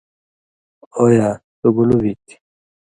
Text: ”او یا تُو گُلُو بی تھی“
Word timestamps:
”او 0.95 1.03
یا 1.17 1.29
تُو 1.59 1.67
گُلُو 1.75 1.97
بی 2.03 2.11
تھی“ 2.25 2.35